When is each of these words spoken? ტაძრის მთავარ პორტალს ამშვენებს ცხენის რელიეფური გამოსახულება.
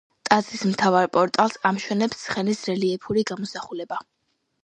ტაძრის 0.27 0.61
მთავარ 0.69 1.09
პორტალს 1.17 1.59
ამშვენებს 1.71 2.23
ცხენის 2.23 2.63
რელიეფური 2.71 3.27
გამოსახულება. 3.33 4.01